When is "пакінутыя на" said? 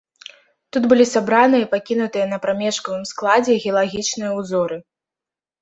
1.75-2.37